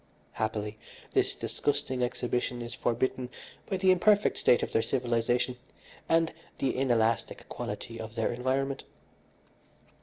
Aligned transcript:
Happily, 0.31 0.79
this 1.13 1.35
disgusting 1.35 2.01
exhibition 2.01 2.63
is 2.63 2.73
forbidden 2.73 3.29
by 3.69 3.77
the 3.77 3.91
imperfect 3.91 4.39
state 4.39 4.63
of 4.63 4.71
their 4.71 4.81
civilisation 4.81 5.57
and 6.09 6.33
the 6.57 6.75
inelastic 6.75 7.47
quality 7.49 7.99
of 7.99 8.15
their 8.15 8.31
environment. 8.33 8.83